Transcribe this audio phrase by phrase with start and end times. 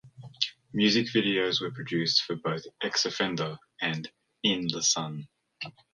[0.73, 4.09] Music videos were produced for both "X Offender" and
[4.41, 5.27] "In The Sun".